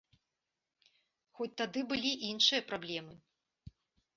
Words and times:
Хоць 1.39 1.49
тады 1.63 1.79
былі 1.91 2.11
іншыя 2.31 2.61
праблемы. 2.73 3.15